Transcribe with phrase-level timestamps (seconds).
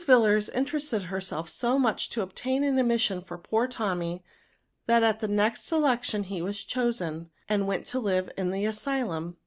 [0.07, 4.23] Yillars interested herself so much to obtain an admission for poor Tommy,
[4.87, 9.37] that at the next election he was chosen, and went to live in the Asylum.